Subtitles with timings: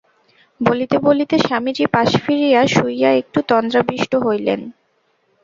[0.61, 4.59] বলিতে বলিতে স্বামীজী পাশ ফিরিয়া শুইয়া একটু তন্দ্রাবিষ্ট হইলেন।